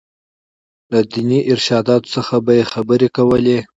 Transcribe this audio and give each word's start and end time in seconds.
له 0.91 0.99
ديني 1.11 1.39
ارشاداتو 1.53 2.11
څخه 2.15 2.35
به 2.45 2.51
یې 2.57 2.63
خبرې 2.73 3.07
کولې. 3.17 3.59